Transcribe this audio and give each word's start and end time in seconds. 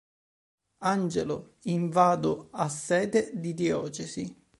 Angelo 0.95 1.57
in 1.65 1.91
Vado 1.91 2.47
a 2.53 2.69
sede 2.69 3.29
di 3.35 3.53
diocesi. 3.53 4.47